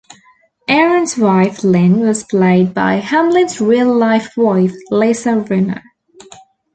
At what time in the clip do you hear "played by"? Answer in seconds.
2.23-2.95